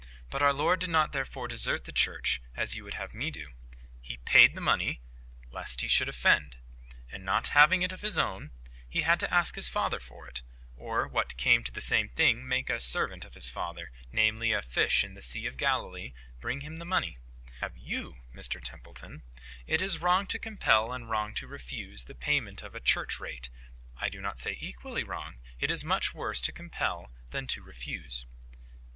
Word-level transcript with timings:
But 0.31 0.41
our 0.41 0.51
Lord 0.51 0.79
did 0.79 0.89
not 0.89 1.11
therefore 1.11 1.47
desert 1.47 1.83
the 1.83 1.91
Church, 1.91 2.41
as 2.57 2.75
you 2.75 2.83
would 2.83 2.95
have 2.95 3.13
me 3.13 3.29
do. 3.29 3.51
HE 4.01 4.17
PAID 4.25 4.55
THE 4.55 4.59
MONEY, 4.59 4.99
lest 5.51 5.81
He 5.81 5.87
should 5.87 6.09
offend. 6.09 6.55
And 7.11 7.23
not 7.23 7.49
having 7.49 7.83
it 7.83 7.91
of 7.91 8.01
His 8.01 8.17
own, 8.17 8.49
He 8.89 9.01
had 9.03 9.19
to 9.19 9.31
ask 9.31 9.53
His 9.53 9.69
Father 9.69 9.99
for 9.99 10.27
it; 10.27 10.41
or, 10.75 11.07
what 11.07 11.37
came 11.37 11.63
to 11.63 11.71
the 11.71 11.81
same 11.81 12.09
thing, 12.09 12.47
make 12.47 12.67
a 12.67 12.79
servant 12.79 13.25
of 13.25 13.35
His 13.35 13.51
Father, 13.51 13.91
namely, 14.11 14.51
a 14.51 14.63
fish 14.63 15.03
in 15.03 15.13
the 15.13 15.21
sea 15.21 15.45
of 15.45 15.55
Galilee, 15.55 16.13
bring 16.39 16.61
Him 16.61 16.77
the 16.77 16.83
money. 16.83 17.17
And 17.17 17.17
there 17.17 17.51
I 17.51 17.59
have 17.67 17.77
YOU, 17.77 18.15
Mr 18.33 18.59
Templeton. 18.59 19.21
It 19.67 19.83
is 19.83 20.01
wrong 20.01 20.25
to 20.33 20.39
compel, 20.39 20.91
and 20.93 21.11
wrong 21.11 21.35
to 21.35 21.45
refuse, 21.45 22.05
the 22.05 22.15
payment 22.15 22.63
of 22.63 22.73
a 22.73 22.79
church 22.81 23.19
rate. 23.19 23.51
I 23.97 24.09
do 24.09 24.19
not 24.19 24.39
say 24.39 24.57
equally 24.59 25.03
wrong: 25.03 25.35
it 25.59 25.69
is 25.69 25.83
much 25.85 26.11
worse 26.11 26.41
to 26.41 26.51
compel 26.51 27.11
than 27.29 27.45
to 27.45 27.61
refuse." 27.61 28.25